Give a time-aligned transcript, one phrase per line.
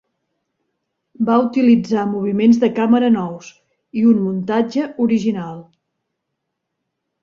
[1.27, 3.53] Va utilitzar moviments de càmera nous
[4.03, 5.65] i un muntatge original.